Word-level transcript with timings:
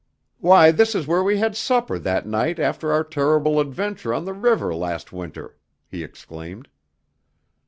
"Why, 0.39 0.71
this 0.71 0.95
is 0.95 1.05
where 1.05 1.21
we 1.21 1.37
had 1.37 1.55
supper 1.55 1.99
that 1.99 2.25
night 2.25 2.57
after 2.57 2.91
our 2.91 3.03
terrible 3.03 3.59
adventure 3.59 4.15
on 4.15 4.25
the 4.25 4.33
river 4.33 4.73
last 4.73 5.13
winter," 5.13 5.59
he 5.87 6.03
exclaimed. 6.03 6.67